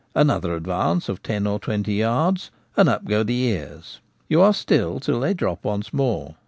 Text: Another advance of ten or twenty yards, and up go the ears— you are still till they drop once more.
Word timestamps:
Another 0.15 0.55
advance 0.55 1.09
of 1.09 1.21
ten 1.21 1.45
or 1.45 1.59
twenty 1.59 1.93
yards, 1.93 2.49
and 2.75 2.89
up 2.89 3.05
go 3.05 3.21
the 3.21 3.39
ears— 3.39 3.99
you 4.29 4.41
are 4.41 4.51
still 4.51 4.99
till 4.99 5.19
they 5.19 5.35
drop 5.35 5.63
once 5.63 5.93
more. 5.93 6.33